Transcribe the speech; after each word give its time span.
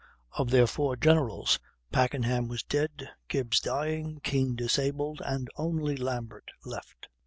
Of 0.31 0.49
their 0.49 0.65
four 0.65 0.95
generals, 0.95 1.59
Packenham 1.91 2.47
was 2.47 2.63
dead, 2.63 3.09
Gibbs 3.27 3.59
dying, 3.59 4.19
Keane 4.23 4.55
disabled, 4.55 5.21
and 5.23 5.47
only 5.57 5.95
Lambert 5.95 6.49
left. 6.65 7.07